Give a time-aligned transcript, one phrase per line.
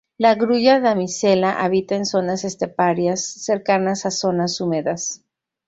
[0.17, 5.23] La grulla damisela habita en zonas esteparias, cercanas a zonas húmedas.